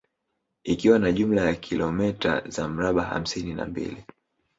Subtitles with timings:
[0.63, 4.03] Ikiwa na jumla ya kilomota za mraba hamsini na mbili